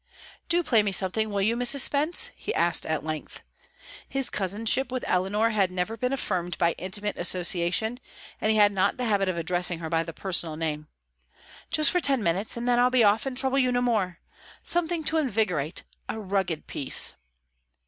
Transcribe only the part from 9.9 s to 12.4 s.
by the personal name.) "Just for ten